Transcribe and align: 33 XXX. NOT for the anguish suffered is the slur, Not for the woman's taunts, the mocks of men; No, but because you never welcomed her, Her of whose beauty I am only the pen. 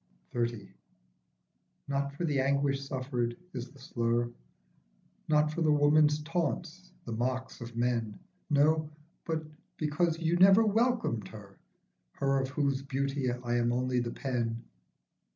33 0.33 0.63
XXX. 0.65 0.71
NOT 1.87 2.11
for 2.15 2.25
the 2.25 2.39
anguish 2.39 2.83
suffered 2.87 3.37
is 3.53 3.69
the 3.69 3.77
slur, 3.77 4.31
Not 5.27 5.51
for 5.53 5.61
the 5.61 5.71
woman's 5.71 6.23
taunts, 6.23 6.91
the 7.05 7.11
mocks 7.11 7.61
of 7.61 7.75
men; 7.77 8.17
No, 8.49 8.89
but 9.25 9.43
because 9.77 10.17
you 10.17 10.37
never 10.37 10.65
welcomed 10.65 11.27
her, 11.27 11.55
Her 12.13 12.39
of 12.41 12.49
whose 12.49 12.81
beauty 12.81 13.31
I 13.31 13.57
am 13.57 13.71
only 13.71 13.99
the 13.99 14.09
pen. 14.09 14.63